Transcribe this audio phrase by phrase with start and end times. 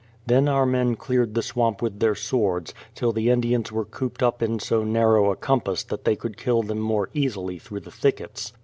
[0.25, 4.41] Then our men cleared the swamp with their swords, till the Indians were cooped up
[4.41, 8.51] in so narrow a compass that they could kill them more easily through the thickets.